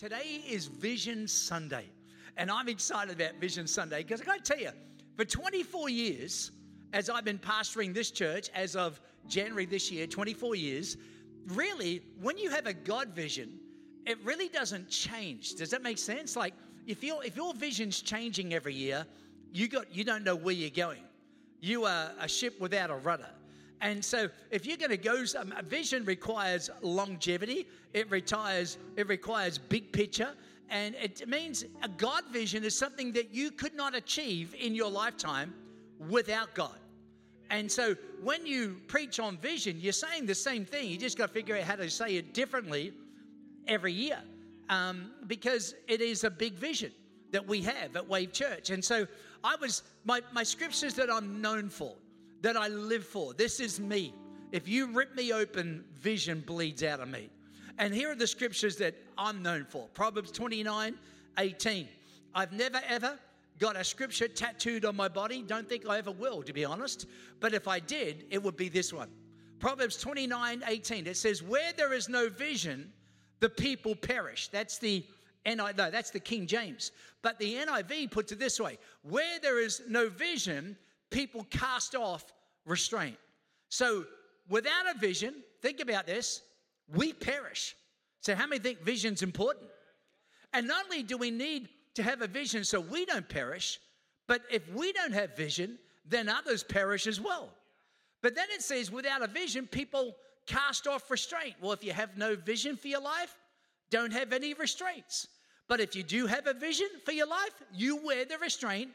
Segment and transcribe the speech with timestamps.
[0.00, 1.84] Today is Vision Sunday,
[2.38, 4.70] and I'm excited about Vision Sunday because I got to tell you,
[5.14, 6.52] for 24 years,
[6.94, 10.96] as I've been pastoring this church as of January this year, 24 years,
[11.48, 13.60] really, when you have a God vision,
[14.06, 15.56] it really doesn't change.
[15.56, 16.34] Does that make sense?
[16.34, 16.54] Like
[16.86, 19.04] if your if your vision's changing every year,
[19.52, 21.04] you got you don't know where you're going.
[21.60, 23.28] You are a ship without a rudder.
[23.80, 27.66] And so, if you're going to go, um, a vision requires longevity.
[27.94, 28.76] It retires.
[28.96, 30.34] It requires big picture,
[30.68, 34.90] and it means a God vision is something that you could not achieve in your
[34.90, 35.54] lifetime
[36.10, 36.78] without God.
[37.48, 40.88] And so, when you preach on vision, you're saying the same thing.
[40.90, 42.92] You just got to figure out how to say it differently
[43.66, 44.18] every year,
[44.68, 46.92] um, because it is a big vision
[47.32, 48.68] that we have at Wave Church.
[48.68, 49.06] And so,
[49.42, 51.94] I was my my scriptures that I'm known for
[52.40, 53.34] that I live for.
[53.34, 54.14] This is me.
[54.52, 57.30] If you rip me open, vision bleeds out of me.
[57.78, 60.94] And here are the scriptures that I'm known for Proverbs 29
[61.38, 61.88] 18.
[62.34, 63.18] I've never ever
[63.58, 65.42] got a scripture tattooed on my body.
[65.42, 67.06] Don't think I ever will, to be honest.
[67.38, 69.10] But if I did, it would be this one
[69.58, 71.06] Proverbs 29 18.
[71.06, 72.92] It says, Where there is no vision,
[73.38, 74.48] the people perish.
[74.48, 75.04] That's the
[75.46, 76.92] NI, no, that's the King James.
[77.22, 80.76] But the NIV puts it this way Where there is no vision,
[81.10, 82.24] people cast off
[82.64, 83.16] restraint.
[83.68, 84.04] So
[84.48, 86.42] without a vision, think about this,
[86.94, 87.76] we perish.
[88.20, 89.66] So, how many think vision's important?
[90.52, 93.78] And not only do we need to have a vision so we don't perish,
[94.26, 97.50] but if we don't have vision, then others perish as well.
[98.22, 101.54] But then it says, without a vision, people cast off restraint.
[101.60, 103.34] Well, if you have no vision for your life,
[103.90, 105.28] don't have any restraints.
[105.68, 108.90] But if you do have a vision for your life, you wear the restraint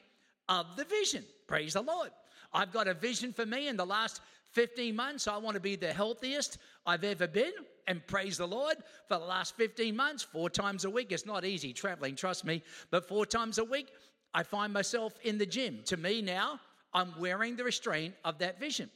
[0.50, 1.24] of the vision.
[1.48, 2.12] Praise the Lord.
[2.54, 4.22] I've got a vision for me in the last
[4.54, 5.28] 15 months.
[5.28, 7.54] I want to be the healthiest I've ever been.
[7.88, 11.46] And praise the Lord, for the last 15 months, four times a week, it's not
[11.46, 13.92] easy traveling, trust me, but four times a week,
[14.34, 15.82] I find myself in the gym.
[15.86, 16.60] To me now,
[16.94, 18.90] I'm wearing the restraint of that vision.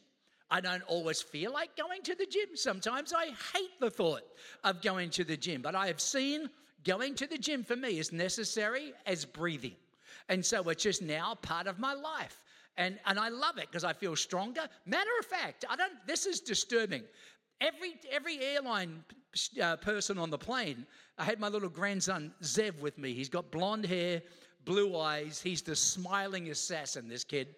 [0.50, 2.50] I don't always feel like going to the gym.
[2.56, 4.24] Sometimes I hate the thought
[4.64, 6.50] of going to the gym, but I have seen
[6.84, 9.76] going to the gym for me is necessary as breathing.
[10.30, 12.40] And so it's just now part of my life.
[12.78, 14.62] And, and I love it because I feel stronger.
[14.86, 17.04] Matter of fact, I don't, this is disturbing.
[17.60, 19.04] Every, every airline
[19.62, 20.86] uh, person on the plane,
[21.18, 23.14] I had my little grandson Zev with me.
[23.14, 24.22] He's got blonde hair,
[24.64, 25.42] blue eyes.
[25.42, 27.50] He's the smiling assassin, this kid.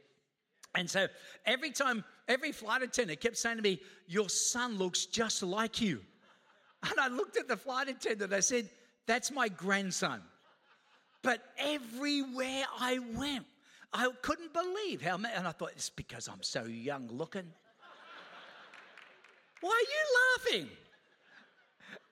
[0.73, 1.07] And so
[1.45, 6.01] every time, every flight attendant kept saying to me, Your son looks just like you.
[6.89, 8.69] And I looked at the flight attendant, I said,
[9.05, 10.21] That's my grandson.
[11.21, 13.45] But everywhere I went,
[13.93, 17.45] I couldn't believe how many, and I thought, it's because I'm so young looking.
[19.61, 20.69] Why are you laughing?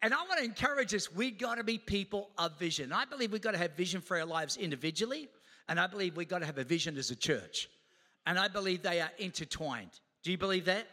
[0.02, 2.94] And I want to encourage us, we've got to be people of vision.
[2.94, 5.28] I believe we've got to have vision for our lives individually,
[5.68, 7.70] and I believe we've got to have a vision as a church.
[8.26, 9.91] And I believe they are intertwined.
[10.24, 10.88] Do you believe that?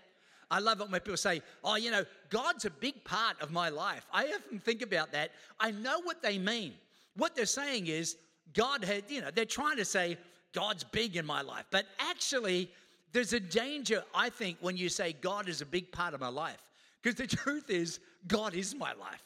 [0.51, 3.69] I love it when people say, Oh, you know, God's a big part of my
[3.69, 4.07] life.
[4.13, 5.33] I often think about that.
[5.59, 6.75] I know what they mean.
[7.17, 8.17] What they're saying is,
[8.55, 10.17] God had, you know, they're trying to say,
[10.53, 11.67] God's big in my life.
[11.71, 12.71] But actually,
[13.13, 16.29] there's a danger, I think, when you say God is a big part of my
[16.29, 16.63] life.
[17.03, 19.23] Because the truth is, God is my life.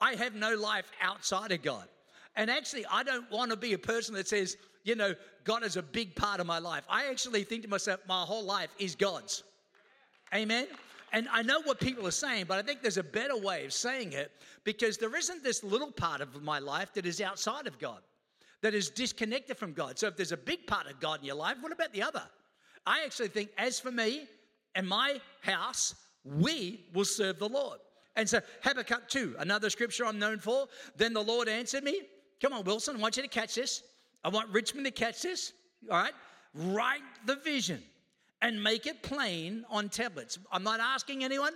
[0.00, 1.86] I have no life outside of God.
[2.36, 5.76] And actually, I don't want to be a person that says, you know, God is
[5.76, 6.84] a big part of my life.
[6.88, 9.42] I actually think to myself, my whole life is God's.
[10.34, 10.66] Amen?
[11.12, 13.72] And I know what people are saying, but I think there's a better way of
[13.72, 14.30] saying it
[14.64, 18.00] because there isn't this little part of my life that is outside of God
[18.62, 19.98] that is disconnected from God.
[19.98, 22.22] So if there's a big part of God in your life, what about the other?
[22.86, 24.26] I actually think, as for me
[24.74, 25.94] and my house,
[26.24, 27.78] we will serve the Lord.
[28.16, 30.66] And so Habakkuk 2, another scripture I'm known for.
[30.96, 32.02] Then the Lord answered me.
[32.40, 33.82] Come on, Wilson, I want you to catch this.
[34.24, 35.52] I want Richmond to catch this.
[35.90, 36.12] All right?
[36.54, 37.82] Write the vision
[38.42, 40.38] and make it plain on tablets.
[40.50, 41.52] I'm not asking anyone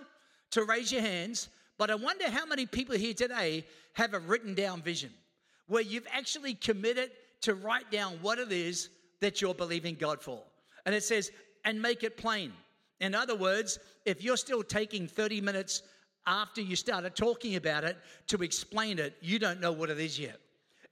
[0.51, 3.65] to raise your hands, but I wonder how many people here today
[3.95, 5.11] have a written down vision
[5.67, 7.11] where you've actually committed
[7.41, 8.91] to write down what it is
[9.21, 10.43] that you're believing God for.
[10.87, 11.31] And it says,
[11.65, 12.53] and make it plain.
[13.01, 15.83] In other words, if you're still taking 30 minutes
[16.27, 17.97] after you started talking about it
[18.29, 20.39] to explain it, you don't know what it is yet.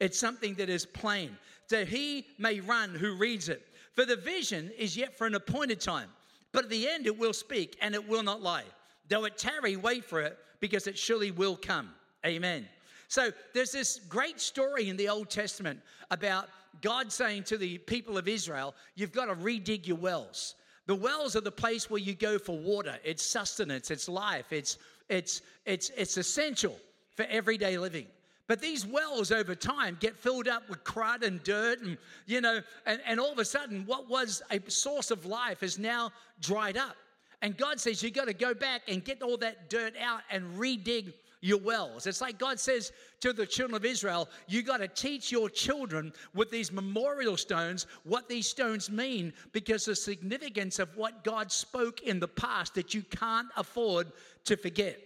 [0.00, 1.36] It's something that is plain.
[1.66, 3.66] So he may run who reads it.
[3.94, 6.08] For the vision is yet for an appointed time,
[6.52, 8.64] but at the end it will speak and it will not lie.
[9.08, 11.90] Though it tarry, wait for it, because it surely will come.
[12.24, 12.66] Amen.
[13.08, 15.80] So there's this great story in the Old Testament
[16.10, 16.48] about
[16.80, 20.54] God saying to the people of Israel, You've got to redig your wells.
[20.86, 22.96] The wells are the place where you go for water.
[23.04, 24.78] It's sustenance, it's life, it's,
[25.08, 26.76] it's, it's, it's essential
[27.14, 28.06] for everyday living.
[28.48, 31.96] But these wells over time get filled up with crud and dirt, and
[32.26, 35.78] you know, and, and all of a sudden, what was a source of life is
[35.78, 36.10] now
[36.40, 36.96] dried up.
[37.40, 40.44] And God says, You got to go back and get all that dirt out and
[40.58, 42.06] redig your wells.
[42.06, 46.12] It's like God says to the children of Israel, You got to teach your children
[46.34, 52.02] with these memorial stones what these stones mean because the significance of what God spoke
[52.02, 54.12] in the past that you can't afford
[54.44, 54.98] to forget.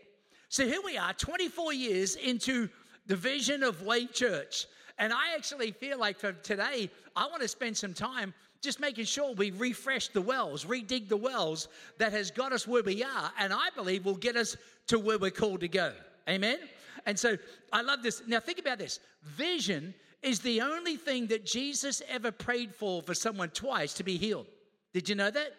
[0.48, 2.68] So here we are, 24 years into
[3.06, 4.66] the vision of Wave Church.
[4.98, 8.32] And I actually feel like for today, I want to spend some time
[8.62, 11.68] just making sure we refresh the wells, redig the wells
[11.98, 14.56] that has got us where we are, and I believe will get us
[14.88, 15.92] to where we're called to go.
[16.28, 16.58] Amen?
[17.04, 17.36] And so
[17.72, 18.22] I love this.
[18.26, 23.14] Now, think about this vision is the only thing that Jesus ever prayed for for
[23.14, 24.46] someone twice to be healed.
[24.92, 25.52] Did you know that?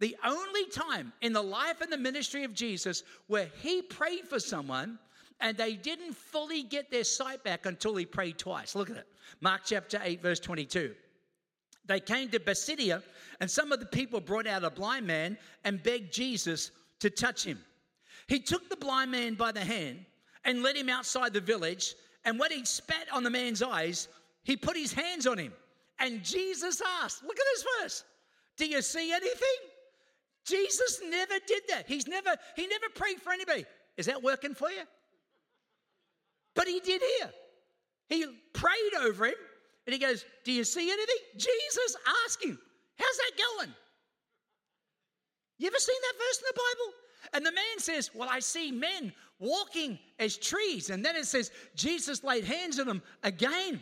[0.00, 4.40] The only time in the life and the ministry of Jesus where he prayed for
[4.40, 4.98] someone
[5.40, 8.74] and they didn't fully get their sight back until he prayed twice.
[8.74, 9.06] Look at it.
[9.40, 10.94] Mark chapter 8, verse 22.
[11.86, 13.02] They came to Bethsaida,
[13.40, 16.70] and some of the people brought out a blind man and begged Jesus
[17.00, 17.58] to touch him.
[18.28, 20.04] He took the blind man by the hand
[20.44, 21.94] and led him outside the village.
[22.24, 24.08] And when he spat on the man's eyes,
[24.44, 25.52] he put his hands on him.
[25.98, 28.04] And Jesus asked, Look at this verse.
[28.56, 29.58] Do you see anything?
[30.44, 31.86] Jesus never did that.
[31.86, 33.64] He's never, he never prayed for anybody.
[33.96, 34.82] Is that working for you?
[36.54, 37.30] But he did here.
[38.08, 39.34] He prayed over him
[39.86, 41.16] and he goes, Do you see anything?
[41.36, 42.58] Jesus asked him,
[42.98, 43.74] How's that going?
[45.58, 46.94] You ever seen that verse in the Bible?
[47.34, 50.90] And the man says, Well, I see men walking as trees.
[50.90, 53.80] And then it says, Jesus laid hands on them again.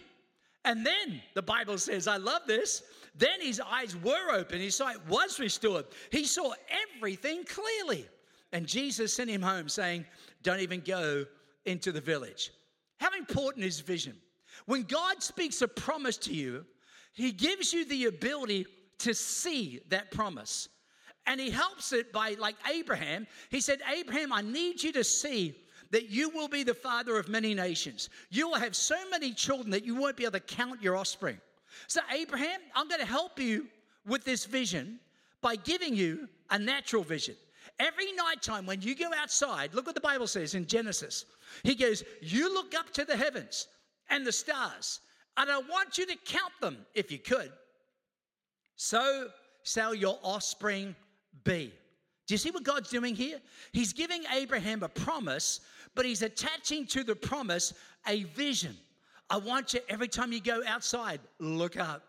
[0.65, 2.83] And then the Bible says, I love this.
[3.15, 5.87] Then his eyes were open, his sight was restored.
[6.11, 6.53] He saw
[6.97, 8.07] everything clearly.
[8.53, 10.05] And Jesus sent him home saying,
[10.43, 11.25] Don't even go
[11.65, 12.51] into the village.
[12.99, 14.17] How important is vision?
[14.67, 16.65] When God speaks a promise to you,
[17.15, 18.67] He gives you the ability
[18.99, 20.69] to see that promise.
[21.27, 25.55] And He helps it by, like Abraham, He said, Abraham, I need you to see
[25.91, 28.11] that you will be the father of many nations.
[28.31, 31.39] You will have so many children that you won't be able to count your offspring.
[31.87, 33.67] So, Abraham, I'm going to help you
[34.07, 34.99] with this vision
[35.41, 37.37] by giving you a natural vision.
[37.79, 41.25] Every nighttime when you go outside, look what the Bible says in Genesis.
[41.63, 43.69] He goes, You look up to the heavens
[44.11, 45.01] and the stars,
[45.37, 47.53] and I want you to count them if you could.
[48.77, 49.29] So
[49.63, 50.97] shall your offspring
[51.45, 51.73] be.
[52.27, 53.41] Do you see what God's doing here?
[53.73, 55.61] He's giving Abraham a promise,
[55.95, 57.73] but he's attaching to the promise
[58.07, 58.77] a vision.
[59.31, 62.03] I want you, every time you go outside, look up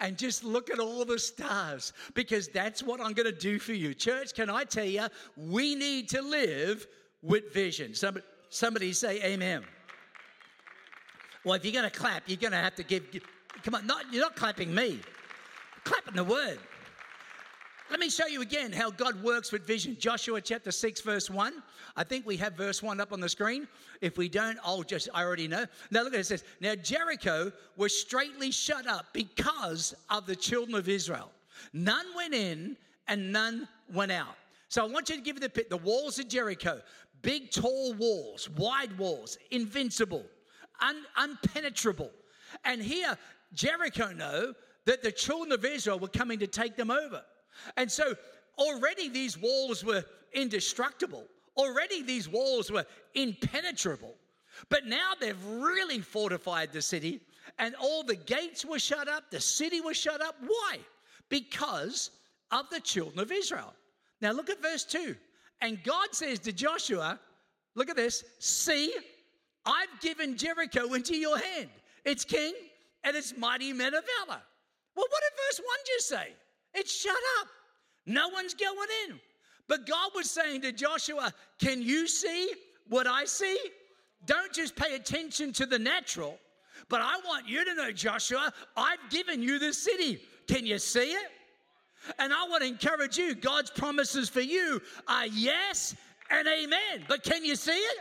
[0.00, 3.72] and just look at all the stars because that's what I'm going to do for
[3.72, 3.94] you.
[3.94, 6.86] Church, can I tell you, we need to live
[7.22, 7.94] with vision.
[7.94, 9.64] Somebody, somebody say amen.
[11.44, 13.22] Well, if you're going to clap, you're going to have to give, give
[13.62, 15.00] come on, not, you're not clapping me,
[15.84, 16.58] clapping the word.
[17.90, 19.96] Let me show you again how God works with vision.
[19.98, 21.62] Joshua chapter 6, verse 1.
[21.96, 23.66] I think we have verse 1 up on the screen.
[24.02, 25.64] If we don't, I'll just, I already know.
[25.90, 30.36] Now look at it, it says, Now Jericho was straightly shut up because of the
[30.36, 31.30] children of Israel.
[31.72, 32.76] None went in
[33.06, 34.36] and none went out.
[34.68, 36.82] So I want you to give the the the walls of Jericho,
[37.22, 40.26] big tall walls, wide walls, invincible,
[40.82, 42.10] un, unpenetrable.
[42.66, 43.16] And here,
[43.54, 44.52] Jericho know
[44.84, 47.22] that the children of Israel were coming to take them over.
[47.76, 48.14] And so
[48.58, 51.24] already these walls were indestructible.
[51.56, 54.14] Already these walls were impenetrable.
[54.68, 57.20] But now they've really fortified the city
[57.58, 60.36] and all the gates were shut up, the city was shut up.
[60.46, 60.78] Why?
[61.28, 62.10] Because
[62.50, 63.74] of the children of Israel.
[64.20, 65.14] Now look at verse 2.
[65.60, 67.18] And God says to Joshua,
[67.74, 68.92] Look at this, see,
[69.64, 71.68] I've given Jericho into your hand,
[72.04, 72.52] its king
[73.04, 74.40] and its mighty men of valor.
[74.96, 76.32] Well, what did verse 1 just say?
[76.74, 77.48] It's shut up.
[78.06, 79.20] No one's going in.
[79.68, 82.50] But God was saying to Joshua, Can you see
[82.88, 83.58] what I see?
[84.26, 86.38] Don't just pay attention to the natural,
[86.88, 90.20] but I want you to know, Joshua, I've given you the city.
[90.48, 91.30] Can you see it?
[92.18, 95.94] And I want to encourage you God's promises for you are yes
[96.30, 97.04] and amen.
[97.08, 97.98] But can you see it?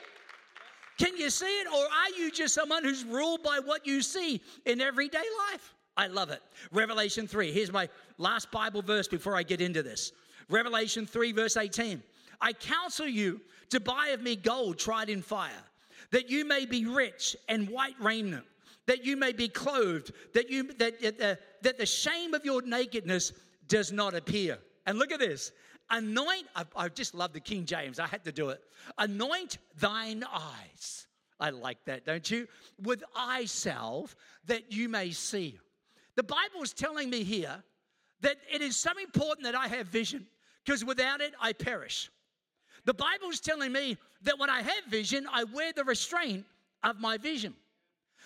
[0.98, 1.68] Can you see it?
[1.68, 5.74] Or are you just someone who's ruled by what you see in everyday life?
[5.98, 6.42] I love it.
[6.72, 7.52] Revelation 3.
[7.52, 10.12] Here's my last Bible verse before I get into this.
[10.48, 12.02] Revelation 3, verse 18.
[12.40, 15.64] I counsel you to buy of me gold tried in fire,
[16.12, 18.46] that you may be rich and white raiment,
[18.86, 22.62] that you may be clothed, that you that, that, uh, that the shame of your
[22.62, 23.34] nakedness
[23.68, 24.60] does not appear.
[24.86, 25.52] And look at this.
[25.90, 28.62] Anoint, I, I just love the King James, I had to do it.
[28.98, 31.08] Anoint thine eyes.
[31.40, 32.48] I like that, don't you?
[32.82, 35.60] With eye salve that you may see.
[36.18, 37.64] The Bible is telling me here
[38.22, 40.26] that it is so important that I have vision
[40.66, 42.10] because without it, I perish.
[42.86, 46.44] The Bible is telling me that when I have vision, I wear the restraint
[46.84, 47.54] of my vision.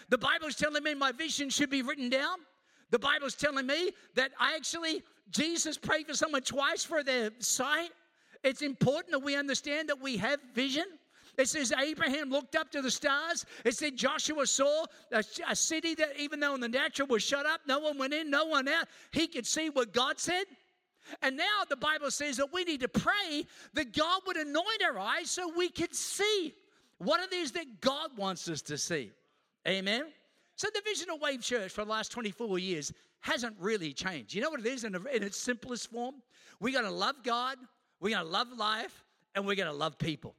[0.07, 2.38] The Bible is telling me my vision should be written down.
[2.91, 7.31] The Bible is telling me that I actually, Jesus prayed for someone twice for their
[7.39, 7.89] sight.
[8.43, 10.86] It's important that we understand that we have vision.
[11.38, 13.45] It says Abraham looked up to the stars.
[13.65, 17.45] It said Joshua saw a, a, city that, even though in the natural was shut
[17.45, 18.88] up, no one went in, no one out.
[19.11, 20.43] He could see what God said.
[21.21, 25.00] And now the Bible says that we need to pray that God would anoint our
[25.00, 26.53] eyes so we can see
[26.97, 29.11] what it is that God wants us to see.
[29.67, 30.05] Amen.
[30.55, 34.33] So the vision of Wave Church for the last 24 years hasn't really changed.
[34.33, 36.15] You know what it is in, in its simplest form?
[36.59, 37.57] We're going to love God,
[38.00, 40.35] we're going to love life, and we're going to love people.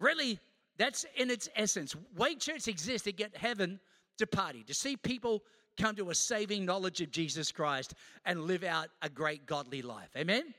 [0.00, 0.38] Really,
[0.76, 1.94] that's in its essence.
[2.16, 3.80] Wave Church exists to get heaven
[4.18, 5.42] to party, to see people
[5.76, 10.10] come to a saving knowledge of Jesus Christ and live out a great godly life.
[10.16, 10.54] Amen?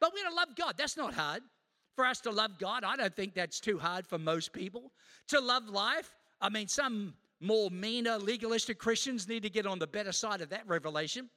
[0.00, 0.74] But we're to love God.
[0.76, 1.42] That's not hard.
[1.94, 4.90] For us to love God, I don't think that's too hard for most people.
[5.28, 9.86] To love life, I mean, some more meaner, legalistic Christians need to get on the
[9.86, 11.28] better side of that revelation.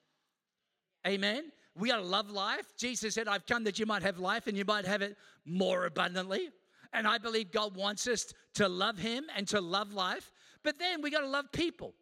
[1.06, 1.52] Amen.
[1.78, 2.72] We got to love life.
[2.78, 5.86] Jesus said, I've come that you might have life and you might have it more
[5.86, 6.50] abundantly.
[6.96, 10.32] And I believe God wants us to love Him and to love life.
[10.64, 11.94] But then we got to love people.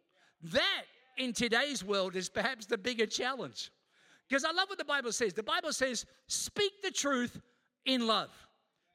[0.44, 0.84] That
[1.18, 3.70] in today's world is perhaps the bigger challenge.
[4.28, 5.34] Because I love what the Bible says.
[5.34, 7.38] The Bible says, speak the truth
[7.84, 8.30] in love.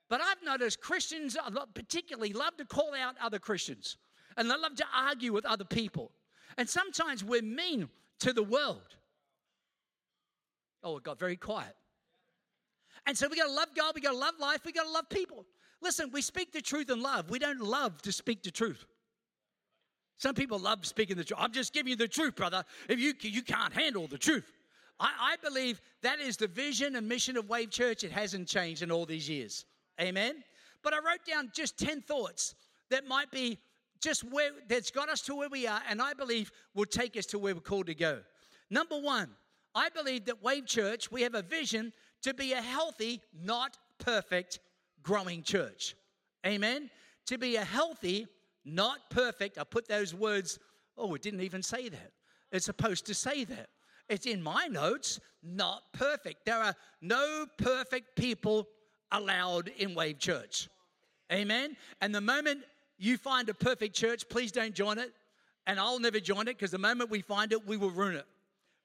[0.10, 1.38] But I've noticed Christians
[1.76, 3.98] particularly love to call out other Christians
[4.38, 6.12] and they love to argue with other people.
[6.58, 7.90] And sometimes we're mean
[8.22, 8.96] to the world.
[10.82, 11.76] Oh, it got very quiet.
[13.06, 14.92] And so we got to love God, we got to love life, we got to
[14.92, 15.46] love people.
[15.82, 17.30] Listen, we speak the truth in love.
[17.30, 18.86] We don't love to speak the truth.
[20.18, 21.40] Some people love speaking the truth.
[21.42, 22.66] I'm just giving you the truth, brother.
[22.90, 24.52] If you you can't handle the truth,
[25.00, 28.04] I, I believe that is the vision and mission of Wave Church.
[28.04, 29.66] It hasn't changed in all these years.
[30.00, 30.44] Amen.
[30.84, 32.56] But I wrote down just ten thoughts
[32.90, 33.58] that might be
[34.02, 37.26] just where that's got us to where we are, and I believe will take us
[37.28, 38.20] to where we're called to go.
[38.70, 39.30] Number one,
[39.74, 41.94] I believe that Wave Church we have a vision
[42.24, 44.60] to be a healthy, not perfect
[45.04, 45.96] growing church.
[46.46, 46.90] Amen?
[47.28, 48.28] To be a healthy,
[48.66, 50.60] not perfect, I put those words,
[50.98, 52.12] oh, it didn't even say that.
[52.52, 53.70] It's supposed to say that.
[54.08, 56.46] It's in my notes, not perfect.
[56.46, 58.68] There are no perfect people
[59.12, 60.68] allowed in Wave Church.
[61.32, 61.78] Amen?
[62.02, 62.64] And the moment
[62.98, 65.12] you find a perfect church, please don't join it.
[65.68, 68.26] And I'll never join it because the moment we find it, we will ruin it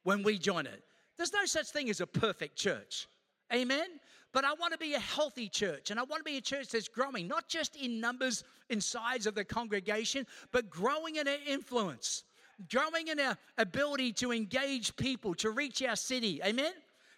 [0.02, 0.82] when we join it.
[1.16, 3.08] There's no such thing as a perfect church.
[3.52, 3.86] Amen?
[4.34, 6.68] But I want to be a healthy church, and I want to be a church
[6.68, 11.36] that's growing, not just in numbers, in size of the congregation, but growing in our
[11.46, 12.24] influence,
[12.68, 16.40] growing in our ability to engage people, to reach our city.
[16.44, 16.72] Amen?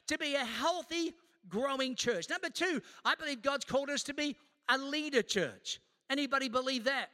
[0.09, 1.15] To be a healthy,
[1.49, 2.29] growing church.
[2.29, 4.37] Number two, I believe God's called us to be
[4.69, 5.81] a leader church.
[6.11, 7.09] Anybody believe that?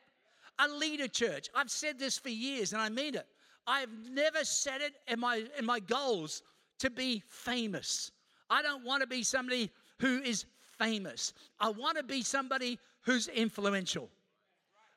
[0.59, 1.49] A leader church.
[1.55, 3.27] I've said this for years, and I mean it.
[3.69, 6.43] I've never said it in my in my goals
[6.81, 8.11] to be famous.
[8.51, 9.71] I don't want to be somebody
[10.03, 10.45] who is
[10.79, 11.33] famous.
[11.61, 14.11] I want to be somebody who's influential.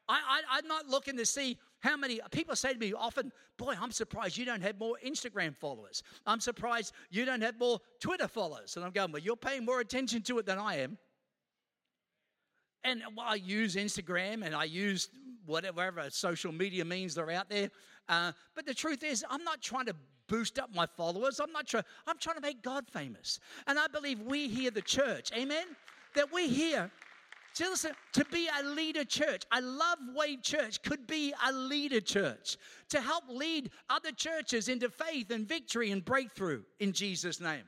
[0.09, 3.75] I, I, am not looking to see how many people say to me often, Boy,
[3.79, 6.03] I'm surprised you don't have more Instagram followers.
[6.25, 8.75] I'm surprised you don't have more Twitter followers.
[8.75, 10.97] And I'm going, Well, you're paying more attention to it than I am.
[12.83, 15.09] And well, I use Instagram and I use
[15.45, 17.69] whatever social media means that are out there.
[18.09, 19.95] Uh, but the truth is, I'm not trying to
[20.27, 21.39] boost up my followers.
[21.39, 23.39] I'm not trying, I'm trying to make God famous.
[23.67, 25.65] And I believe we here, the church, amen,
[26.15, 26.91] that we're here
[27.59, 29.43] listen, to be a leader church.
[29.51, 32.57] I love Wave Church could be a leader church
[32.89, 37.63] to help lead other churches into faith and victory and breakthrough in Jesus' name.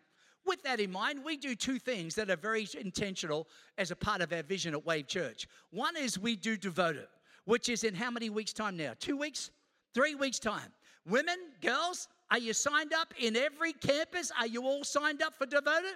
[0.46, 3.48] With that in mind, we do two things that are very intentional
[3.78, 5.48] as a part of our vision at Wave Church.
[5.72, 7.08] One is we do Devoted,
[7.46, 8.94] which is in how many weeks' time now?
[9.00, 9.52] Two weeks?
[9.94, 10.72] Three weeks' time.
[11.06, 14.32] Women, girls, are you signed up in every campus?
[14.38, 15.96] Are you all signed up for Devoted?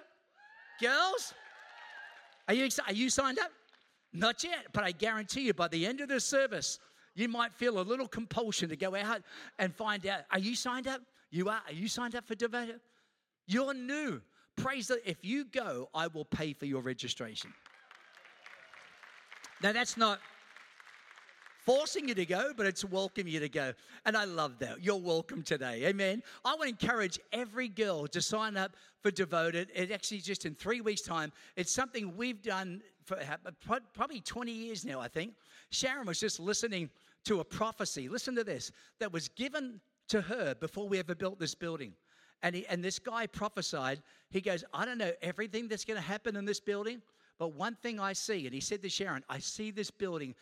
[0.80, 1.34] Girls?
[2.48, 3.50] Are you, are you signed up?
[4.12, 6.78] Not yet, but I guarantee you by the end of the service,
[7.14, 9.22] you might feel a little compulsion to go out
[9.58, 10.22] and find out.
[10.30, 11.00] Are you signed up?
[11.30, 11.62] You are.
[11.66, 12.80] Are you signed up for Devoted?
[13.46, 14.20] You're new.
[14.56, 17.52] Praise the if you go, I will pay for your registration.
[19.62, 20.20] Now that's not
[21.64, 23.72] forcing you to go, but it's welcoming you to go.
[24.04, 24.82] And I love that.
[24.82, 25.84] You're welcome today.
[25.86, 26.22] Amen.
[26.44, 29.70] I want to encourage every girl to sign up for Devoted.
[29.74, 31.32] It actually just in three weeks' time.
[31.56, 33.18] It's something we've done for
[33.94, 35.34] probably 20 years now, I think.
[35.70, 36.90] Sharon was just listening
[37.24, 38.08] to a prophecy.
[38.08, 41.92] Listen to this that was given to her before we ever built this building.
[42.42, 46.06] And, he, and this guy prophesied, he goes, I don't know everything that's going to
[46.06, 47.00] happen in this building,
[47.38, 50.34] but one thing I see, and he said to Sharon, I see this building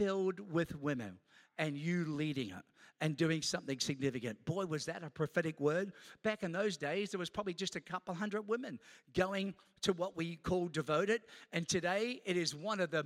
[0.00, 1.18] filled with women
[1.58, 2.64] and you leading it
[3.02, 4.42] and doing something significant.
[4.46, 5.92] Boy, was that a prophetic word.
[6.22, 8.78] Back in those days, there was probably just a couple hundred women
[9.14, 9.52] going
[9.82, 11.20] to what we call devoted.
[11.52, 13.04] And today, it is one of the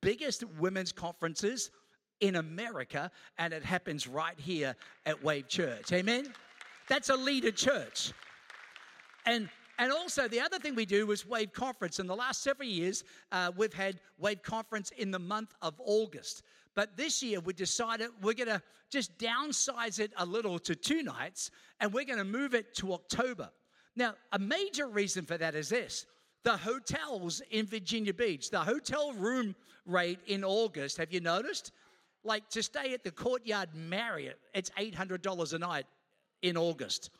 [0.00, 1.72] biggest women's conferences
[2.20, 4.76] in America, and it happens right here
[5.06, 5.92] at Wave Church.
[5.92, 6.32] Amen?
[6.88, 8.12] That's a leader church.
[9.26, 12.00] And and also, the other thing we do was Wave Conference.
[12.00, 16.42] In the last several years, uh, we've had Wave Conference in the month of August.
[16.74, 21.04] But this year, we decided we're going to just downsize it a little to two
[21.04, 23.50] nights, and we're going to move it to October.
[23.94, 26.06] Now, a major reason for that is this
[26.42, 29.54] the hotels in Virginia Beach, the hotel room
[29.86, 31.72] rate in August, have you noticed?
[32.24, 35.86] Like to stay at the Courtyard Marriott, it's $800 a night
[36.42, 37.10] in August.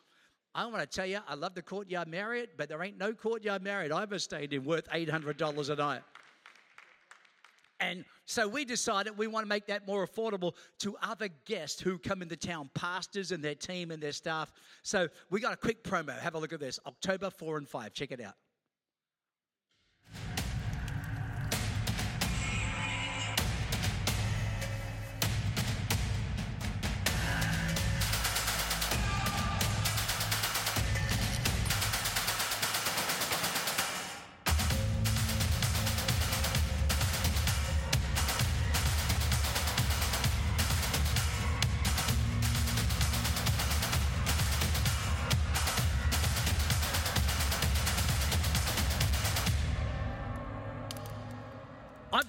[0.55, 3.63] I want to tell you, I love the Courtyard Marriott, but there ain't no Courtyard
[3.63, 6.03] Marriott I've ever stayed in worth $800 a night.
[7.81, 11.97] And so we decided we want to make that more affordable to other guests who
[11.97, 14.53] come into town, pastors and their team and their staff.
[14.83, 16.19] So we got a quick promo.
[16.19, 17.93] Have a look at this October 4 and 5.
[17.93, 18.35] Check it out.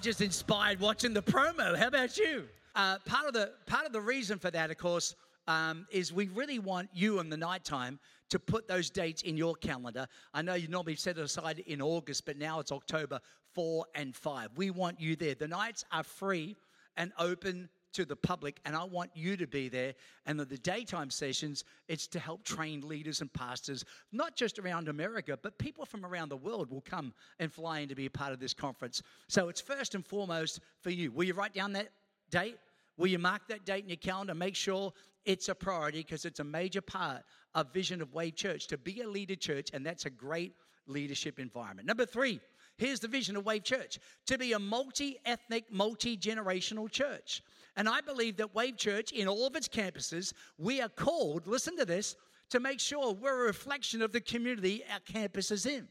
[0.00, 1.76] Just inspired watching the promo.
[1.76, 2.44] How about you?
[2.74, 5.14] Uh, part of the part of the reason for that, of course,
[5.46, 9.54] um, is we really want you in the nighttime to put those dates in your
[9.56, 10.06] calendar.
[10.32, 13.20] I know you normally set it aside in August, but now it's October
[13.54, 14.52] 4 and 5.
[14.56, 15.34] We want you there.
[15.34, 16.56] The nights are free
[16.96, 19.94] and open to the public, and I want you to be there.
[20.26, 25.38] And the daytime sessions, it's to help train leaders and pastors, not just around America,
[25.40, 28.32] but people from around the world will come and fly in to be a part
[28.32, 29.02] of this conference.
[29.28, 31.10] So it's first and foremost for you.
[31.10, 31.88] Will you write down that
[32.30, 32.56] date?
[32.96, 34.34] Will you mark that date in your calendar?
[34.34, 34.92] Make sure
[35.24, 37.22] it's a priority because it's a major part
[37.54, 40.54] of Vision of Wave Church to be a leader church, and that's a great
[40.86, 41.86] leadership environment.
[41.86, 42.40] Number three,
[42.76, 47.42] here's the vision of Wave Church to be a multi ethnic, multi generational church.
[47.76, 51.76] And I believe that Wave Church, in all of its campuses, we are called, listen
[51.76, 52.16] to this,
[52.50, 55.88] to make sure we're a reflection of the community our campus is in.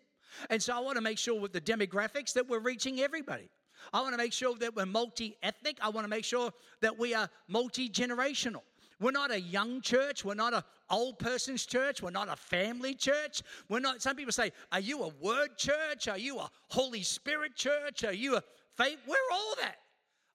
[0.49, 3.49] And so I want to make sure with the demographics that we're reaching everybody.
[3.93, 5.77] I want to make sure that we're multi ethnic.
[5.81, 8.61] I want to make sure that we are multi generational.
[8.99, 10.25] We're not a young church.
[10.25, 12.01] We're not an old person's church.
[12.01, 13.41] We're not a family church.
[13.69, 16.09] We're not, some people say, Are you a word church?
[16.09, 18.03] Are you a Holy Spirit church?
[18.03, 18.43] Are you a
[18.75, 18.99] faith?
[19.07, 19.77] We're all that.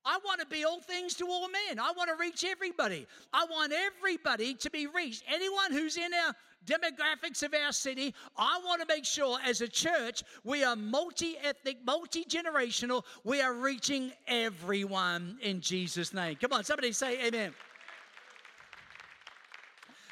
[0.04, 1.78] I want to be all things to all men.
[1.78, 3.06] I want to reach everybody.
[3.32, 5.24] I want everybody to be reached.
[5.26, 6.34] Anyone who's in our
[6.66, 11.36] demographics of our city, I want to make sure as a church we are multi
[11.42, 13.04] ethnic, multi generational.
[13.24, 16.36] We are reaching everyone in Jesus' name.
[16.36, 17.54] Come on, somebody say amen.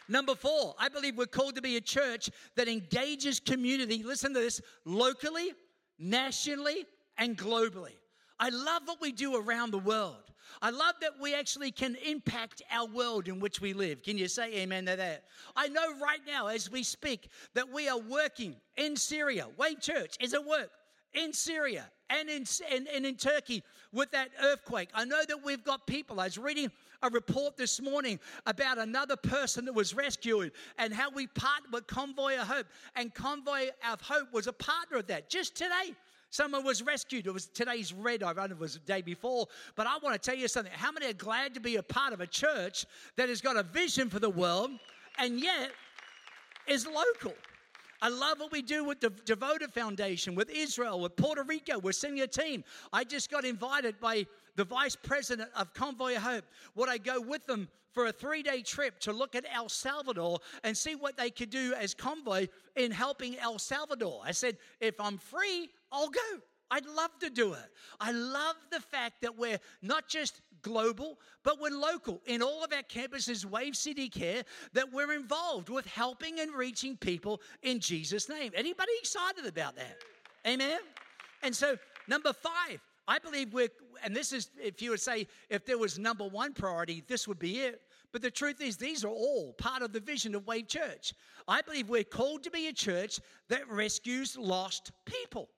[0.09, 4.41] Number four, I believe we're called to be a church that engages community, listen to
[4.41, 5.53] this, locally,
[5.99, 6.87] nationally,
[7.19, 7.95] and globally.
[8.43, 10.17] I love what we do around the world.
[10.61, 14.03] I love that we actually can impact our world in which we live.
[14.03, 15.23] Can you say amen to that?
[15.55, 19.47] I know right now as we speak that we are working in Syria.
[19.57, 20.71] Wave Church is at work
[21.15, 24.89] in Syria and in, and, and in Turkey with that earthquake.
[24.93, 26.19] I know that we've got people.
[26.19, 26.69] I was reading
[27.01, 31.87] a report this morning about another person that was rescued and how we partnered with
[31.87, 32.67] Convoy of Hope.
[32.97, 35.95] And Convoy of Hope was a partner of that just today.
[36.33, 37.27] Someone was rescued.
[37.27, 38.23] It was today's red.
[38.23, 39.49] I don't know it was the day before.
[39.77, 40.73] But I want to tell you something.
[40.75, 43.63] How many are glad to be a part of a church that has got a
[43.63, 44.71] vision for the world
[45.19, 45.73] and yet
[46.67, 47.35] is local?
[48.01, 51.79] I love what we do with the Devoted Foundation, with Israel, with Puerto Rico.
[51.79, 52.65] We're sending a team.
[52.95, 56.47] I just got invited by the vice president of Convoy Hope.
[56.77, 60.39] Would I go with them for a three day trip to look at El Salvador
[60.65, 64.23] and see what they could do as convoy in helping El Salvador?
[64.25, 66.21] I said, if I'm free, I'll go.
[66.73, 67.71] I'd love to do it.
[68.01, 72.23] I love the fact that we're not just global, but we're local.
[72.25, 76.97] In all of our campuses, Wave City Care, that we're involved with helping and reaching
[76.97, 78.53] people in Jesus' name.
[78.55, 79.99] Anybody excited about that?
[80.47, 80.79] Amen?
[81.43, 81.77] And so,
[82.09, 83.69] number five, I believe we're,
[84.03, 87.39] and this is, if you would say, if there was number one priority, this would
[87.39, 87.83] be it.
[88.13, 91.13] But the truth is, these are all part of the vision of Wave Church.
[91.47, 95.51] I believe we're called to be a church that rescues lost people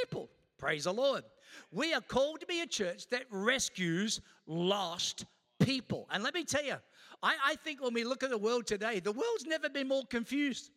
[0.00, 0.28] people.
[0.58, 1.24] Praise the Lord.
[1.72, 5.24] We are called to be a church that rescues lost
[5.60, 6.06] people.
[6.10, 6.76] And let me tell you,
[7.22, 10.04] I, I, think when we look at the world today, the world's never been more
[10.06, 10.70] confused.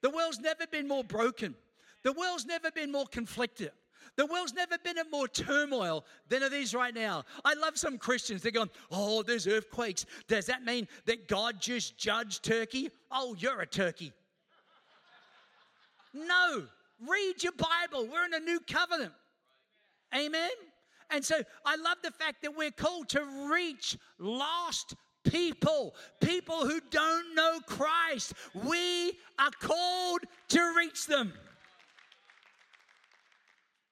[0.00, 1.54] The world's never been more broken.
[2.02, 3.70] The world's never been more conflicted.
[4.16, 7.24] The world's never been in more turmoil than it is right now.
[7.44, 8.42] I love some Christians.
[8.42, 10.06] They're going, Oh, there's earthquakes.
[10.28, 12.90] Does that mean that God just judged Turkey?
[13.10, 14.12] Oh, you're a turkey.
[16.12, 16.64] No,
[17.00, 18.08] Read your Bible.
[18.10, 19.12] We're in a new covenant.
[20.14, 20.50] Amen.
[21.10, 26.80] And so I love the fact that we're called to reach lost people, people who
[26.90, 28.34] don't know Christ.
[28.54, 31.32] We are called to reach them.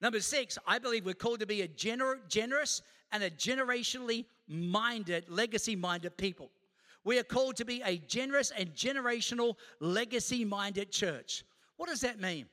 [0.00, 5.26] Number six, I believe we're called to be a gener- generous and a generationally minded,
[5.28, 6.50] legacy minded people.
[7.04, 11.44] We are called to be a generous and generational, legacy minded church.
[11.76, 12.46] What does that mean?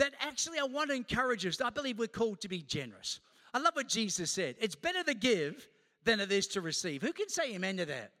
[0.00, 1.60] That actually I want to encourage us.
[1.60, 3.20] I believe we're called to be generous.
[3.52, 4.56] I love what Jesus said.
[4.58, 5.68] It's better to give
[6.04, 7.02] than it is to receive.
[7.02, 8.12] Who can say amen to that?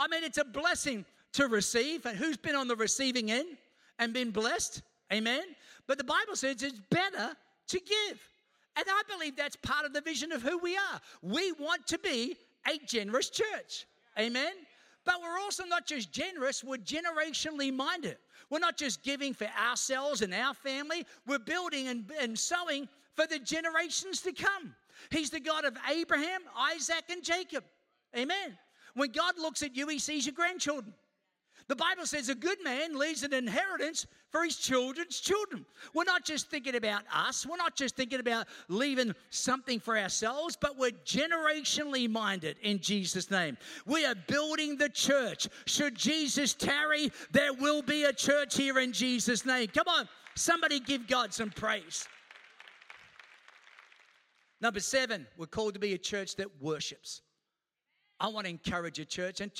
[0.00, 2.06] I mean, it's a blessing to receive.
[2.06, 3.56] And who's been on the receiving end
[4.00, 4.82] and been blessed?
[5.12, 5.44] Amen.
[5.86, 7.36] But the Bible says it's better
[7.68, 8.20] to give.
[8.76, 11.00] And I believe that's part of the vision of who we are.
[11.22, 13.86] We want to be a generous church.
[14.18, 14.52] Amen.
[15.08, 18.18] But we're also not just generous, we're generationally minded.
[18.50, 23.26] We're not just giving for ourselves and our family, we're building and, and sowing for
[23.26, 24.74] the generations to come.
[25.10, 26.42] He's the God of Abraham,
[26.74, 27.64] Isaac, and Jacob.
[28.14, 28.58] Amen.
[28.92, 30.92] When God looks at you, he sees your grandchildren.
[31.68, 35.66] The Bible says a good man leaves an inheritance for his children's children.
[35.94, 40.56] We're not just thinking about us, we're not just thinking about leaving something for ourselves,
[40.58, 43.58] but we're generationally minded in Jesus' name.
[43.84, 45.46] We are building the church.
[45.66, 49.68] Should Jesus tarry, there will be a church here in Jesus' name.
[49.68, 52.08] Come on, somebody give God some praise.
[54.62, 57.20] Number seven, we're called to be a church that worships.
[58.18, 59.54] I want to encourage a church, and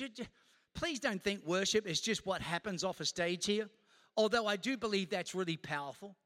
[0.74, 3.68] Please don't think worship is just what happens off a stage here,
[4.16, 6.16] although I do believe that's really powerful.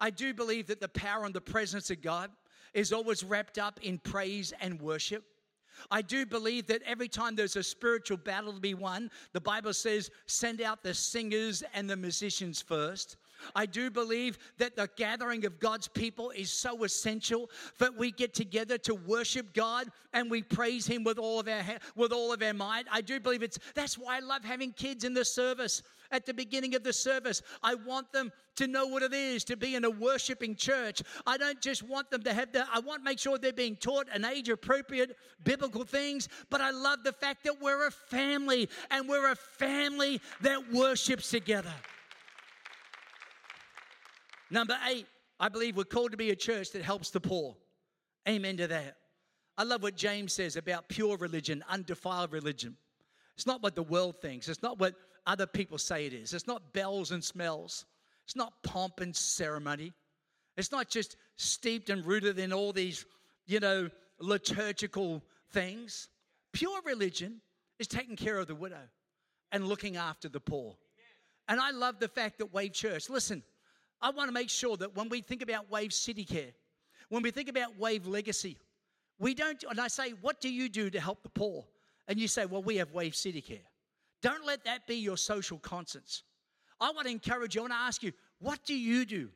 [0.00, 2.30] I do believe that the power and the presence of God
[2.74, 5.24] is always wrapped up in praise and worship.
[5.90, 9.72] I do believe that every time there's a spiritual battle to be won, the Bible
[9.72, 13.16] says, send out the singers and the musicians first.
[13.54, 18.34] I do believe that the gathering of God's people is so essential that we get
[18.34, 21.62] together to worship God and we praise Him with all of our
[21.96, 22.86] with all of our might.
[22.90, 26.34] I do believe it's that's why I love having kids in the service at the
[26.34, 27.42] beginning of the service.
[27.62, 31.02] I want them to know what it is to be in a worshiping church.
[31.26, 33.76] I don't just want them to have the, I want to make sure they're being
[33.76, 38.68] taught an age appropriate biblical things, but I love the fact that we're a family
[38.90, 41.72] and we're a family that worships together.
[44.50, 45.06] Number eight,
[45.40, 47.56] I believe we're called to be a church that helps the poor.
[48.28, 48.96] Amen to that.
[49.56, 52.76] I love what James says about pure religion, undefiled religion.
[53.36, 54.94] It's not what the world thinks, it's not what
[55.26, 56.32] other people say it is.
[56.32, 57.84] It's not bells and smells,
[58.24, 59.92] it's not pomp and ceremony.
[60.56, 63.06] It's not just steeped and rooted in all these,
[63.46, 66.08] you know, liturgical things.
[66.52, 67.40] Pure religion
[67.78, 68.88] is taking care of the widow
[69.52, 70.76] and looking after the poor.
[71.46, 73.44] And I love the fact that Wave Church, listen,
[74.00, 76.52] I want to make sure that when we think about Wave City Care,
[77.08, 78.56] when we think about Wave Legacy,
[79.18, 81.64] we don't, and I say, what do you do to help the poor?
[82.06, 83.58] And you say, well, we have Wave City Care.
[84.22, 86.22] Don't let that be your social conscience.
[86.80, 89.28] I want to encourage you, I want to ask you, what do you do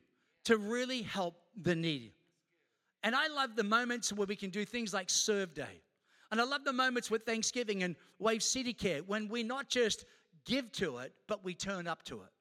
[0.45, 2.13] to really help the needy?
[3.03, 5.81] And I love the moments where we can do things like Serve Day.
[6.31, 10.05] And I love the moments with Thanksgiving and Wave City Care when we not just
[10.45, 12.31] give to it, but we turn up to it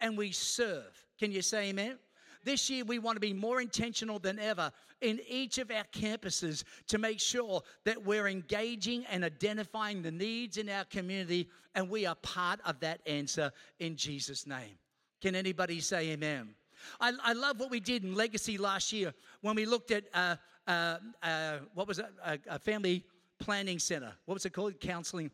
[0.00, 1.05] and we serve.
[1.18, 1.98] Can you say amen?
[2.44, 6.62] This year, we want to be more intentional than ever in each of our campuses
[6.86, 12.06] to make sure that we're engaging and identifying the needs in our community, and we
[12.06, 13.50] are part of that answer
[13.80, 14.78] in Jesus' name.
[15.20, 16.54] Can anybody say amen?
[17.00, 20.36] I, I love what we did in Legacy last year when we looked at uh,
[20.68, 22.06] uh, uh, what was it?
[22.24, 23.04] A, a, family
[23.40, 24.12] planning center.
[24.26, 24.78] What was it called?
[24.78, 25.32] Counseling,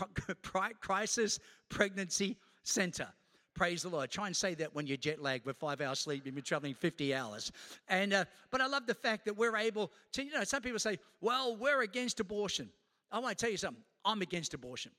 [0.80, 3.08] crisis pregnancy center
[3.56, 4.10] Praise the Lord.
[4.10, 6.74] Try and say that when you're jet lagged with five hours sleep, you've been traveling
[6.74, 7.50] 50 hours.
[7.88, 10.78] And, uh, but I love the fact that we're able to, you know, some people
[10.78, 12.68] say, well, we're against abortion.
[13.10, 13.82] I want to tell you something.
[14.04, 14.92] I'm against abortion.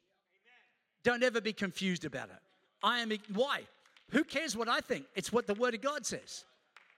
[1.04, 2.40] Don't ever be confused about it.
[2.82, 3.62] I am, why?
[4.10, 5.06] Who cares what I think?
[5.16, 6.44] It's what the Word of God says.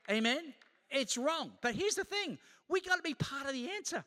[0.09, 0.53] Amen?
[0.89, 1.51] It's wrong.
[1.61, 2.37] But here's the thing
[2.69, 4.05] we got to be part of the answer.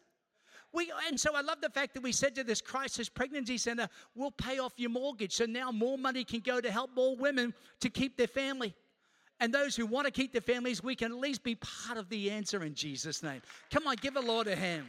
[0.74, 3.88] We, and so I love the fact that we said to this crisis pregnancy center,
[4.14, 5.34] we'll pay off your mortgage.
[5.34, 8.74] So now more money can go to help more women to keep their family.
[9.38, 12.08] And those who want to keep their families, we can at least be part of
[12.08, 13.42] the answer in Jesus' name.
[13.70, 14.86] Come on, give a Lord a hand.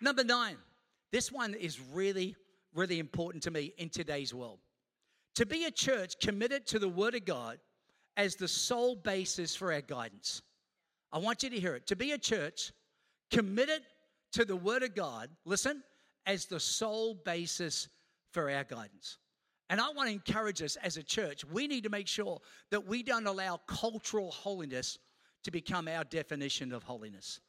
[0.00, 0.56] Number nine,
[1.12, 2.34] this one is really,
[2.74, 4.58] really important to me in today's world.
[5.36, 7.58] To be a church committed to the Word of God
[8.16, 10.42] as the sole basis for our guidance.
[11.12, 11.86] I want you to hear it.
[11.88, 12.72] To be a church
[13.30, 13.82] committed
[14.32, 15.82] to the Word of God, listen,
[16.26, 17.88] as the sole basis
[18.32, 19.18] for our guidance.
[19.68, 22.86] And I want to encourage us as a church, we need to make sure that
[22.86, 24.98] we don't allow cultural holiness
[25.44, 27.40] to become our definition of holiness.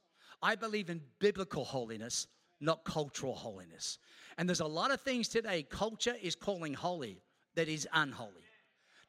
[0.41, 2.27] I believe in biblical holiness,
[2.59, 3.99] not cultural holiness.
[4.37, 7.21] And there's a lot of things today culture is calling holy
[7.55, 8.45] that is unholy.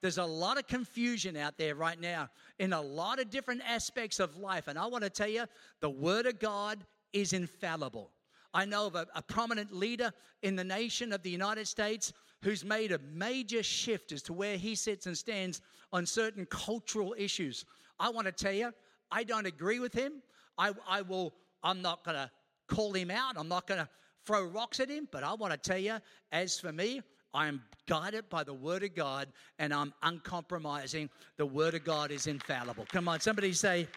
[0.04, 4.20] There's a lot of confusion out there right now in a lot of different aspects
[4.20, 4.68] of life.
[4.68, 5.46] And I want to tell you,
[5.80, 8.10] the Word of God is infallible.
[8.52, 10.12] I know of a, a, prominent leader
[10.42, 12.12] in the nation of the United States
[12.42, 17.14] who's made a major shift as to where he sits and stands on certain cultural
[17.16, 17.64] issues.
[17.98, 18.74] I want to tell you,
[19.10, 20.20] I don't agree with him.
[20.58, 22.30] I, I will, I'm not going to
[22.68, 23.38] call him out.
[23.38, 23.88] I'm not going to
[24.26, 25.08] throw rocks at him.
[25.10, 25.96] But I want to tell you,
[26.30, 27.00] as for me,
[27.34, 31.10] I am guided by the Word of God and I'm uncompromising.
[31.36, 32.86] The Word of God is infallible.
[32.90, 33.88] Come on, somebody say,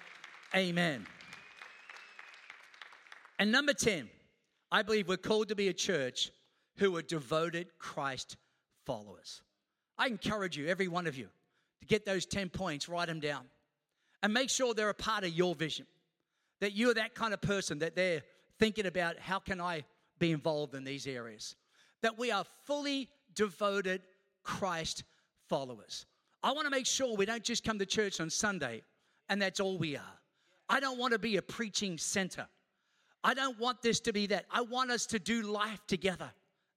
[0.56, 1.06] Amen.
[3.40, 4.10] And number 10,
[4.72, 6.32] I believe we're called to be a church
[6.78, 8.38] who are devoted Christ
[8.86, 9.42] followers.
[9.98, 11.28] I encourage you, every one of you,
[11.82, 13.46] to get those 10 points, write them down,
[14.24, 15.86] and make sure they're a part of your vision.
[16.62, 18.24] That you're that kind of person that they're
[18.58, 19.84] thinking about how can I
[20.18, 21.56] be involved in these areas.
[22.02, 24.02] That we are fully devoted
[24.44, 25.06] Christ
[25.48, 26.06] followers.
[26.44, 28.82] I want to make sure we don't just come to church on Sunday
[29.30, 30.20] and that's all we are.
[30.68, 32.48] I don't want to be a preaching center.
[33.24, 34.46] I don't want this to be that.
[34.52, 36.32] I want us to do life together.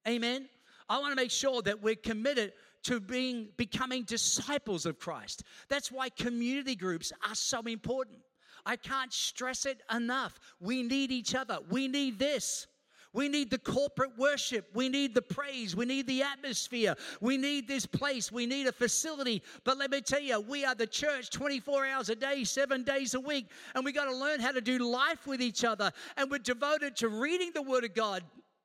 [0.06, 0.48] Amen.
[0.88, 2.52] I want to make sure that we're committed
[2.84, 5.44] to being becoming disciples of Christ.
[5.68, 8.18] That's why community groups are so important.
[8.66, 10.38] I can't stress it enough.
[10.60, 11.58] We need each other.
[11.70, 12.66] We need this.
[13.12, 14.68] We need the corporate worship.
[14.72, 15.74] We need the praise.
[15.74, 16.94] We need the atmosphere.
[17.20, 18.30] We need this place.
[18.30, 19.42] We need a facility.
[19.64, 23.14] But let me tell you, we are the church 24 hours a day, seven days
[23.14, 23.50] a week.
[23.74, 25.90] And we got to learn how to do life with each other.
[26.16, 28.22] And we're devoted to reading the Word of God,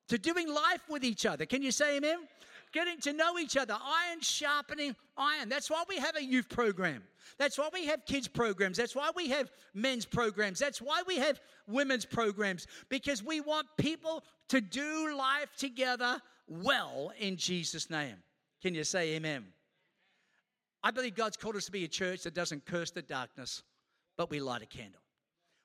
[0.10, 1.48] to doing life with each other.
[1.48, 2.20] Can you say amen?
[2.76, 5.48] Getting to know each other, iron sharpening iron.
[5.48, 7.04] That's why we have a youth program.
[7.38, 8.76] That's why we have kids programs.
[8.76, 10.60] That's why we have men's programs.
[10.60, 17.14] That's why we have women's programs because we want people to do life together well
[17.18, 18.18] in Jesus' name.
[18.62, 19.46] Can you say amen?
[20.84, 23.64] I believe God's called us to be a church that doesn't curse the darkness,
[24.18, 25.00] but we light a candle.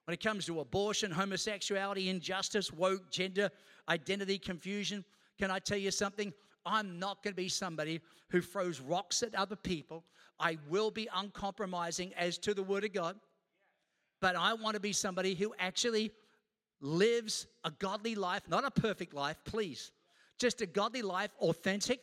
[0.05, 3.51] When it comes to abortion, homosexuality, injustice, woke, gender,
[3.89, 5.05] identity confusion,
[5.41, 6.33] can I tell you something?
[6.65, 10.05] I'm not going to be somebody who throws rocks at other people.
[10.39, 13.17] I will be uncompromising as to the Word of God.
[14.21, 16.13] But I want to be somebody who actually
[16.81, 19.93] lives a godly life, not a perfect life, please.
[20.39, 22.01] Just a godly life, authentic.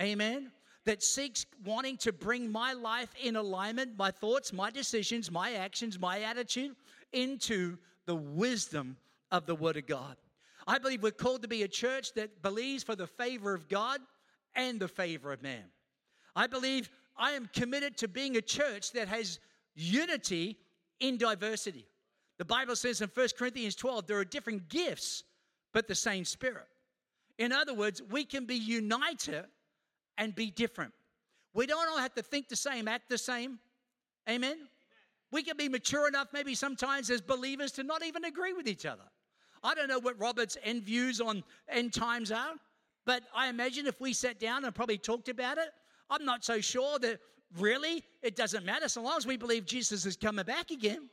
[0.00, 0.50] Amen.
[0.86, 5.98] That seeks wanting to bring my life in alignment, my thoughts, my decisions, my actions,
[5.98, 6.74] my attitude
[7.12, 8.96] into the wisdom
[9.30, 10.16] of the Word of God.
[10.66, 14.00] I believe we're called to be a church that believes for the favor of God
[14.54, 15.64] and the favor of man.
[16.36, 19.40] I believe I am committed to being a church that has
[19.74, 20.58] unity
[21.00, 21.86] in diversity.
[22.38, 25.24] The Bible says in 1 Corinthians 12, there are different gifts,
[25.72, 26.66] but the same Spirit.
[27.38, 29.44] In other words, we can be united
[30.18, 30.92] and be different.
[31.54, 33.58] We don't all have to think the same, act the same.
[34.28, 34.68] Amen?
[35.32, 38.86] We can be mature enough, maybe sometimes as believers, to not even agree with each
[38.86, 39.04] other.
[39.62, 42.54] I don't know what Robert's end views on end times are,
[43.04, 45.68] but I imagine if we sat down and probably talked about it,
[46.08, 47.20] I'm not so sure that
[47.58, 51.08] really it doesn't matter so long as we believe Jesus is coming back again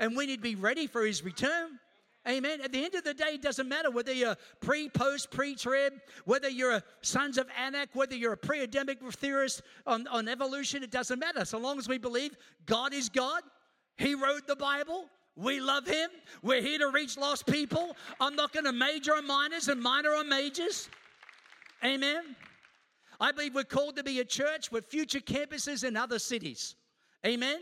[0.00, 1.78] and we need to be ready for his return.
[2.28, 2.60] Amen.
[2.60, 5.94] At the end of the day, it doesn't matter whether you're pre, post, pre trib,
[6.24, 10.84] whether you're a sons of Anak, whether you're a pre Adamic theorist on, on evolution,
[10.84, 11.44] it doesn't matter.
[11.44, 13.42] So long as we believe God is God,
[13.96, 16.10] He wrote the Bible, we love Him,
[16.42, 17.96] we're here to reach lost people.
[18.20, 20.88] I'm not going to major on minors and minor on majors.
[21.84, 22.36] Amen.
[23.20, 26.74] I believe we're called to be a church with future campuses in other cities.
[27.24, 27.60] Amen.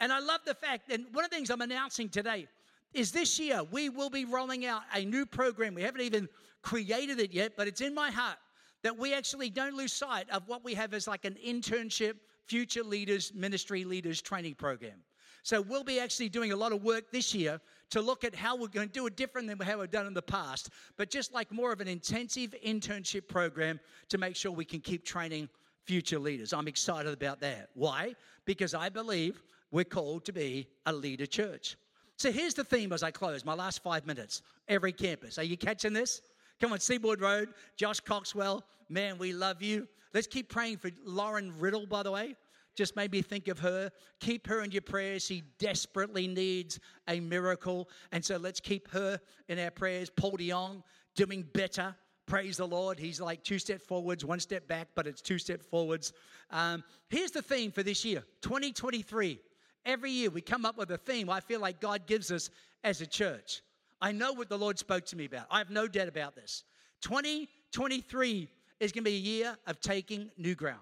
[0.00, 2.48] And I love the fact, and one of the things I'm announcing today
[2.92, 5.74] is this year we will be rolling out a new program.
[5.74, 6.28] We haven't even
[6.62, 8.38] created it yet, but it's in my heart
[8.82, 12.14] that we actually don't lose sight of what we have as like an internship,
[12.46, 15.02] future leaders, ministry leaders training program.
[15.44, 18.56] So we'll be actually doing a lot of work this year to look at how
[18.56, 21.34] we're going to do it different than how we've done in the past, but just
[21.34, 23.78] like more of an intensive internship program
[24.08, 25.50] to make sure we can keep training
[25.84, 26.54] future leaders.
[26.54, 27.68] I'm excited about that.
[27.74, 28.14] Why?
[28.46, 31.76] Because I believe we're called to be a leader church.
[32.16, 34.40] So here's the theme as I close, my last five minutes.
[34.68, 35.38] Every campus.
[35.38, 36.22] Are you catching this?
[36.58, 39.88] Come on, Seaboard Road, Josh Coxwell, man, we love you.
[40.14, 42.34] Let's keep praying for Lauren Riddle, by the way
[42.74, 43.90] just made me think of her.
[44.20, 45.24] Keep her in your prayers.
[45.24, 47.88] She desperately needs a miracle.
[48.12, 50.10] And so let's keep her in our prayers.
[50.10, 50.82] Paul DeYoung
[51.14, 51.94] doing better.
[52.26, 52.98] Praise the Lord.
[52.98, 56.12] He's like two step forwards, one step back, but it's two step forwards.
[56.50, 59.40] Um, here's the theme for this year 2023.
[59.84, 62.50] Every year we come up with a theme I feel like God gives us
[62.82, 63.62] as a church.
[64.00, 65.46] I know what the Lord spoke to me about.
[65.50, 66.64] I have no doubt about this.
[67.02, 68.48] 2023
[68.80, 70.80] is going to be a year of taking new ground.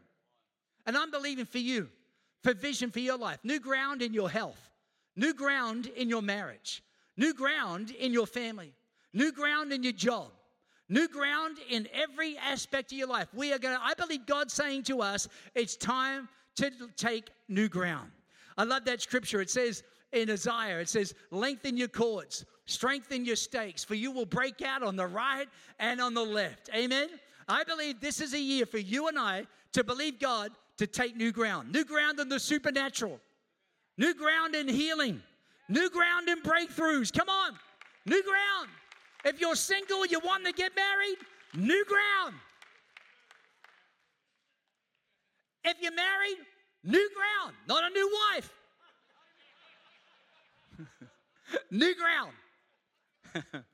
[0.87, 1.89] And I'm believing for you,
[2.43, 4.71] for vision for your life, new ground in your health,
[5.17, 6.83] new ground in your marriage,
[7.17, 8.73] new ground in your family,
[9.13, 10.31] new ground in your job,
[10.89, 13.29] new ground in every aspect of your life.
[13.33, 17.69] We are going to, I believe God's saying to us, it's time to take new
[17.69, 18.11] ground.
[18.59, 19.41] I love that scripture.
[19.41, 24.27] It says in Isaiah, it says, lengthen your cords, strengthen your stakes, for you will
[24.27, 26.69] break out on the right and on the left.
[26.75, 27.09] Amen.
[27.49, 31.17] I believe this is a year for you and I to believe God to take
[31.17, 31.73] new ground.
[31.73, 33.21] New ground in the supernatural,
[33.99, 35.23] new ground in healing,
[35.69, 37.13] new ground in breakthroughs.
[37.13, 37.53] Come on,
[38.07, 38.69] new ground.
[39.25, 41.17] If you're single, you want to get married,
[41.55, 42.35] new ground.
[45.65, 46.39] If you're married,
[46.83, 48.53] new ground, not a new wife.
[51.71, 52.33] new ground.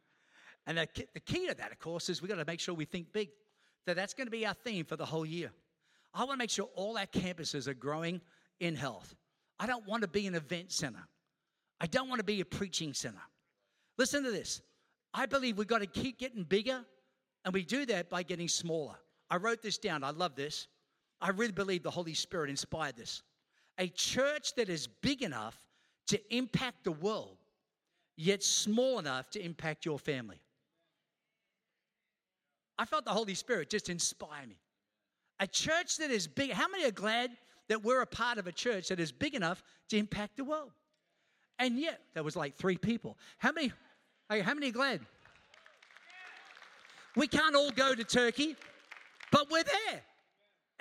[0.66, 2.84] and the, the key to that, of course, is we've got to make sure we
[2.84, 3.30] think big.
[3.86, 5.50] That that's going to be our theme for the whole year.
[6.18, 8.20] I want to make sure all our campuses are growing
[8.58, 9.14] in health.
[9.60, 11.06] I don't want to be an event center.
[11.80, 13.22] I don't want to be a preaching center.
[13.98, 14.60] Listen to this.
[15.14, 16.84] I believe we've got to keep getting bigger,
[17.44, 18.96] and we do that by getting smaller.
[19.30, 20.02] I wrote this down.
[20.02, 20.66] I love this.
[21.20, 23.22] I really believe the Holy Spirit inspired this.
[23.78, 25.56] A church that is big enough
[26.08, 27.36] to impact the world,
[28.16, 30.40] yet small enough to impact your family.
[32.76, 34.58] I felt the Holy Spirit just inspire me.
[35.40, 36.52] A church that is big.
[36.52, 37.30] How many are glad
[37.68, 40.72] that we're a part of a church that is big enough to impact the world?
[41.58, 43.16] And yet, there was like three people.
[43.38, 43.72] How many?
[44.30, 45.00] How many are glad?
[47.16, 48.54] We can't all go to Turkey,
[49.32, 50.02] but we're there.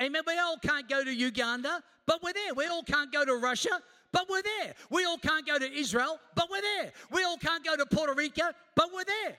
[0.01, 0.21] Amen.
[0.27, 2.53] We all can't go to Uganda, but we're there.
[2.53, 4.73] We all can't go to Russia, but we're there.
[4.91, 6.91] We all can't go to Israel, but we're there.
[7.11, 8.43] We all can't go to Puerto Rico,
[8.75, 9.37] but we're there.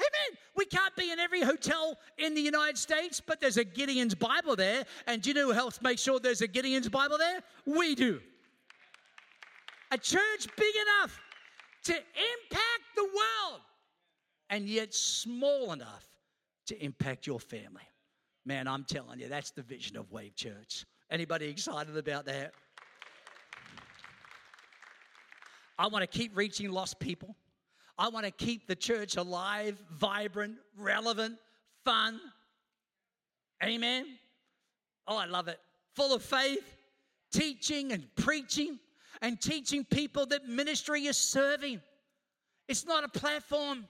[0.00, 0.38] Amen.
[0.56, 4.56] We can't be in every hotel in the United States, but there's a Gideon's Bible
[4.56, 4.84] there.
[5.06, 7.40] And do you know who helps make sure there's a Gideon's Bible there?
[7.66, 8.20] We do.
[9.90, 11.18] A church big enough
[11.84, 13.60] to impact the world
[14.50, 16.06] and yet small enough
[16.66, 17.82] to impact your family.
[18.44, 20.84] Man, I'm telling you, that's the vision of Wave Church.
[21.10, 22.52] Anybody excited about that?
[25.78, 27.36] I want to keep reaching lost people.
[27.98, 31.36] I want to keep the church alive, vibrant, relevant,
[31.84, 32.20] fun.
[33.62, 34.06] Amen.
[35.08, 35.58] Oh, I love it.
[35.96, 36.76] Full of faith,
[37.32, 38.78] teaching and preaching,
[39.20, 41.80] and teaching people that ministry is serving.
[42.68, 43.88] It's not a platform,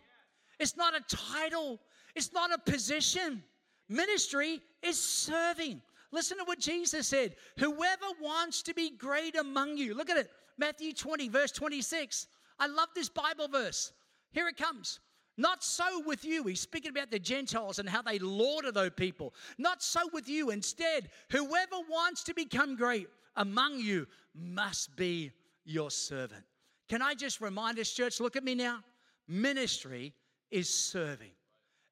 [0.59, 1.79] it's not a title,
[2.15, 3.43] it's not a position.
[3.91, 5.83] Ministry is serving.
[6.13, 10.31] Listen to what Jesus said Whoever wants to be great among you, look at it,
[10.57, 12.27] Matthew 20, verse 26.
[12.59, 13.93] I love this Bible verse.
[14.39, 15.01] Here it comes.
[15.37, 16.45] Not so with you.
[16.45, 19.35] He's speaking about the Gentiles and how they lord those people.
[19.59, 20.51] Not so with you.
[20.51, 25.33] Instead, whoever wants to become great among you must be
[25.65, 26.45] your servant.
[26.89, 28.79] Can I just remind us, church, look at me now.
[29.27, 30.15] Ministry
[30.53, 31.33] is serving.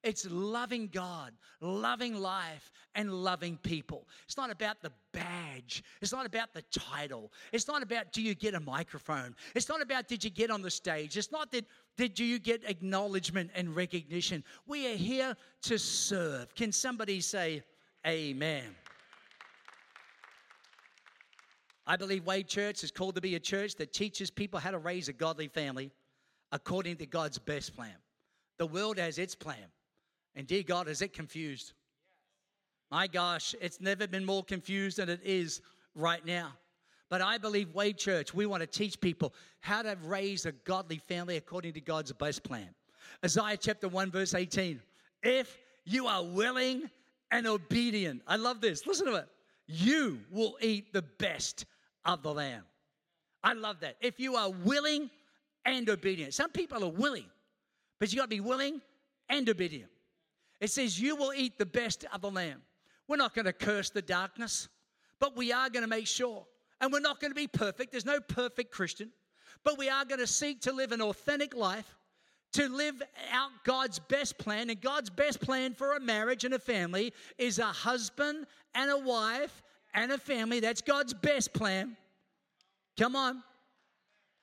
[0.02, 4.06] It's loving God, loving life, and loving people.
[4.24, 5.82] It's not about the badge.
[6.00, 7.32] It's not about the title.
[7.52, 9.34] It's not about do you get a microphone.
[9.54, 11.16] It's not about did you get on the stage.
[11.16, 11.66] It's not that
[11.96, 14.44] did you get acknowledgement and recognition.
[14.66, 16.54] We are here to serve.
[16.54, 17.62] Can somebody say
[18.06, 18.74] amen?
[21.86, 24.78] I believe Wave Church is called to be a church that teaches people how to
[24.78, 25.92] raise a godly family
[26.50, 27.94] according to God's best plan.
[28.58, 29.66] The world has its plan.
[30.36, 31.72] And dear God, is it confused?
[32.90, 35.62] My gosh, it's never been more confused than it is
[35.94, 36.52] right now.
[37.08, 40.98] But I believe Wave Church, we want to teach people how to raise a godly
[40.98, 42.68] family according to God's best plan.
[43.24, 44.80] Isaiah chapter 1, verse 18.
[45.22, 46.90] If you are willing
[47.30, 48.86] and obedient, I love this.
[48.86, 49.28] Listen to it.
[49.66, 51.64] You will eat the best
[52.04, 52.62] of the land.
[53.42, 53.96] I love that.
[54.00, 55.10] If you are willing
[55.64, 57.26] and obedient, some people are willing,
[57.98, 58.80] but you got to be willing
[59.28, 59.90] and obedient.
[60.60, 62.62] It says, You will eat the best of the lamb.
[63.08, 64.68] We're not going to curse the darkness,
[65.20, 66.46] but we are going to make sure.
[66.80, 67.92] And we're not going to be perfect.
[67.92, 69.10] There's no perfect Christian,
[69.64, 71.96] but we are going to seek to live an authentic life,
[72.52, 73.02] to live
[73.32, 74.70] out God's best plan.
[74.70, 78.98] And God's best plan for a marriage and a family is a husband and a
[78.98, 79.62] wife
[79.94, 80.60] and a family.
[80.60, 81.96] That's God's best plan.
[82.98, 83.42] Come on.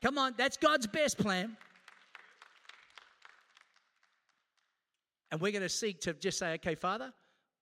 [0.02, 0.34] Come on.
[0.38, 1.56] That's God's best plan.
[5.34, 7.12] And we're going to seek to just say, okay, Father,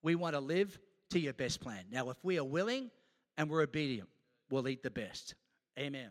[0.02, 1.84] we want to live to your best plan.
[1.90, 2.90] Now, if we are willing
[3.38, 4.10] and we're obedient,
[4.50, 5.36] we'll eat the best.
[5.78, 6.10] Amen.